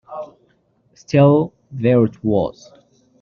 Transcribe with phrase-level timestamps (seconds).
[0.95, 2.73] Still, there it was.